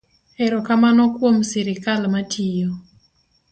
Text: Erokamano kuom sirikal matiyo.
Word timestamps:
Erokamano 0.43 1.03
kuom 1.15 1.37
sirikal 1.49 2.01
matiyo. 2.13 2.71